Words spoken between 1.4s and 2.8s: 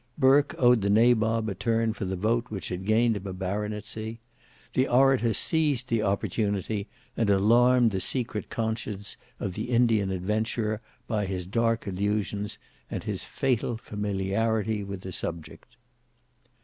a turn for the vote which